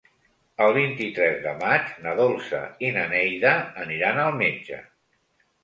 El 0.67 0.71
vint-i-tres 0.77 1.37
de 1.43 1.53
maig 1.59 1.91
na 2.07 2.15
Dolça 2.21 2.63
i 2.87 2.91
na 2.97 3.05
Neida 3.13 3.55
aniran 3.87 4.21
al 4.27 4.37
metge. 4.43 4.85